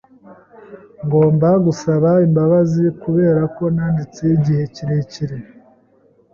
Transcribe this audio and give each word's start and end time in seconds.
Ngomba 1.05 1.49
gusaba 1.65 2.09
imbabazi 2.25 2.83
kuberako 3.01 3.63
ntanditse 3.75 4.21
igihe 4.37 4.63
kirekire. 4.75 5.37